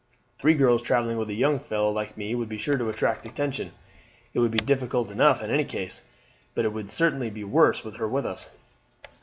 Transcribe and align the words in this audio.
Three 0.39 0.55
girls 0.55 0.81
travelling 0.81 1.17
with 1.17 1.29
a 1.29 1.35
young 1.35 1.59
fellow 1.59 1.91
like 1.91 2.17
me 2.17 2.33
would 2.33 2.49
be 2.49 2.57
sure 2.57 2.75
to 2.75 2.89
attract 2.89 3.23
attention. 3.23 3.71
It 4.33 4.39
will 4.39 4.49
be 4.49 4.57
difficult 4.57 5.11
enough 5.11 5.43
in 5.43 5.51
any 5.51 5.63
case, 5.63 6.01
but 6.55 6.65
it 6.65 6.73
would 6.73 6.89
certainly 6.89 7.29
be 7.29 7.43
worse 7.43 7.83
with 7.83 7.97
her 7.97 8.07
with 8.07 8.25
us." 8.25 8.49